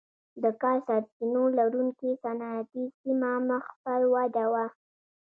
د 0.43 0.45
کا 0.61 0.73
سرچینو 0.85 1.43
لرونکې 1.57 2.09
صنعتي 2.23 2.83
سیمه 2.99 3.31
مخ 3.49 3.65
پر 3.83 4.01
وده 4.13 4.45
وه. 4.53 4.65